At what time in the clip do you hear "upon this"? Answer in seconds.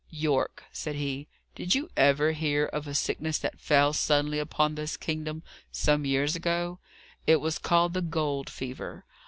4.39-4.97